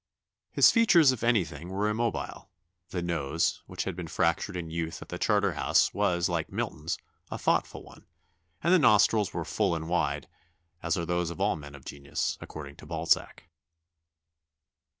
His 0.51 0.71
features, 0.71 1.11
if 1.11 1.23
anything, 1.23 1.69
were 1.69 1.87
immobile; 1.87 2.49
the 2.89 3.03
nose, 3.03 3.61
which 3.67 3.83
had 3.83 3.95
been 3.95 4.07
fractured 4.07 4.57
in 4.57 4.71
youth 4.71 4.99
at 5.03 5.09
the 5.09 5.19
Charterhouse, 5.19 5.93
was, 5.93 6.27
like 6.27 6.51
Milton's, 6.51 6.97
'a 7.29 7.37
thoughtful 7.37 7.83
one,' 7.83 8.07
and 8.63 8.73
the 8.73 8.79
nostrils 8.79 9.31
were 9.31 9.45
full 9.45 9.75
and 9.75 9.87
wide, 9.87 10.27
as 10.81 10.97
are 10.97 11.05
those 11.05 11.29
of 11.29 11.39
all 11.39 11.55
men 11.55 11.75
of 11.75 11.85
genius, 11.85 12.35
according 12.41 12.77
to 12.77 12.87
Balzac." 12.87 13.43